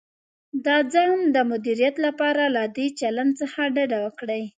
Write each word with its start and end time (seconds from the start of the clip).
د 0.65 0.67
ځان 0.93 1.17
د 1.35 1.37
مدیریت 1.51 1.95
لپاره 2.05 2.43
له 2.55 2.63
دې 2.75 2.87
چلند 2.99 3.31
څخه 3.41 3.61
ډډه 3.75 3.99
وکړئ: 4.05 4.43